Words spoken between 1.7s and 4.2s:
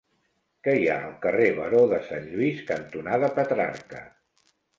de Sant Lluís cantonada Petrarca?